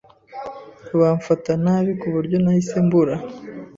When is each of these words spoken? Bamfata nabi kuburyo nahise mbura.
Bamfata 0.99 1.51
nabi 1.65 1.91
kuburyo 2.01 2.37
nahise 2.43 2.77
mbura. 2.85 3.15